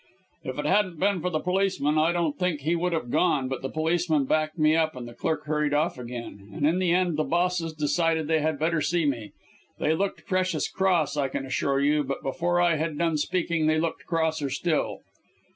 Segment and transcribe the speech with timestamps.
[0.43, 3.61] "If it hadn't been for the policeman I don't think he would have gone, but
[3.61, 7.17] the policeman backed me up, and the clerk hurried off again; and in the end
[7.17, 9.31] the bosses decided they had better see me.
[9.77, 13.79] They looked precious cross, I can assure you, but before I had done speaking they
[13.79, 15.01] looked crosser still.